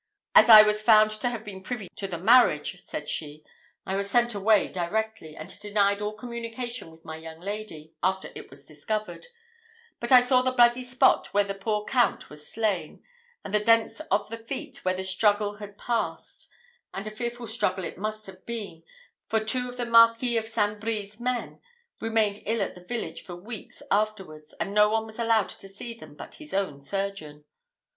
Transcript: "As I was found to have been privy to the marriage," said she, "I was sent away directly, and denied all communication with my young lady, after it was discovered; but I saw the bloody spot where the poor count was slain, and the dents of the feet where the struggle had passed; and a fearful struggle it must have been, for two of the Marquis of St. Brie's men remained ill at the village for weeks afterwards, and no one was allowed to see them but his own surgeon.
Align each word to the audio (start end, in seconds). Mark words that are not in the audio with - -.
"As 0.33 0.49
I 0.49 0.63
was 0.63 0.81
found 0.81 1.11
to 1.11 1.29
have 1.29 1.45
been 1.45 1.61
privy 1.61 1.87
to 1.97 2.07
the 2.07 2.17
marriage," 2.17 2.81
said 2.81 3.07
she, 3.07 3.43
"I 3.85 3.95
was 3.95 4.09
sent 4.09 4.33
away 4.33 4.67
directly, 4.67 5.35
and 5.35 5.59
denied 5.59 6.01
all 6.01 6.13
communication 6.13 6.89
with 6.89 7.05
my 7.05 7.17
young 7.17 7.39
lady, 7.39 7.93
after 8.01 8.31
it 8.33 8.49
was 8.49 8.65
discovered; 8.65 9.27
but 9.99 10.11
I 10.11 10.19
saw 10.21 10.41
the 10.41 10.53
bloody 10.53 10.81
spot 10.81 11.31
where 11.35 11.43
the 11.43 11.53
poor 11.53 11.85
count 11.85 12.31
was 12.31 12.51
slain, 12.51 13.03
and 13.45 13.53
the 13.53 13.59
dents 13.59 13.99
of 14.09 14.27
the 14.29 14.37
feet 14.37 14.83
where 14.83 14.95
the 14.95 15.03
struggle 15.03 15.57
had 15.57 15.77
passed; 15.77 16.49
and 16.95 17.05
a 17.05 17.11
fearful 17.11 17.45
struggle 17.45 17.83
it 17.83 17.99
must 17.99 18.25
have 18.25 18.43
been, 18.43 18.81
for 19.27 19.39
two 19.39 19.69
of 19.69 19.77
the 19.77 19.85
Marquis 19.85 20.35
of 20.35 20.45
St. 20.45 20.81
Brie's 20.81 21.19
men 21.19 21.61
remained 21.99 22.41
ill 22.47 22.63
at 22.63 22.73
the 22.73 22.81
village 22.83 23.21
for 23.21 23.35
weeks 23.35 23.83
afterwards, 23.91 24.55
and 24.59 24.73
no 24.73 24.89
one 24.89 25.05
was 25.05 25.19
allowed 25.19 25.49
to 25.49 25.67
see 25.67 25.93
them 25.93 26.15
but 26.15 26.33
his 26.41 26.55
own 26.55 26.81
surgeon. 26.81 27.45